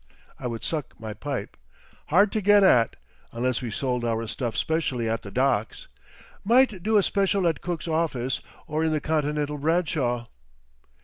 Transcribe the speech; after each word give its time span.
I 0.39 0.47
would 0.47 0.63
suck 0.63 0.99
my 0.99 1.13
pipe. 1.13 1.55
"Hard 2.07 2.31
to 2.31 2.41
get 2.41 2.63
at. 2.63 2.95
Unless 3.31 3.61
we 3.61 3.69
sold 3.69 4.03
our 4.03 4.25
stuff 4.25 4.57
specially 4.57 5.07
at 5.07 5.21
the 5.21 5.29
docks. 5.29 5.87
Might 6.43 6.81
do 6.81 6.97
a 6.97 7.03
special 7.03 7.47
at 7.47 7.61
Cook's 7.61 7.87
office, 7.87 8.41
or 8.65 8.83
in 8.83 8.93
the 8.93 8.99
Continental 8.99 9.59
Bradshaw." 9.59 10.25